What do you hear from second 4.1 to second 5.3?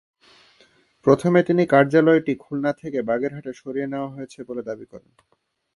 হয়েছে বলে দাবি করেন।